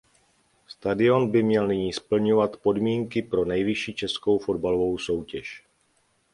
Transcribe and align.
Stadion 0.67 1.31
by 1.31 1.43
měl 1.43 1.67
nyní 1.67 1.93
splňovat 1.93 2.57
podmínky 2.57 3.21
pro 3.21 3.45
nejvyšší 3.45 3.93
českou 3.93 4.37
fotbalovou 4.39 4.97
soutěž. 4.97 5.63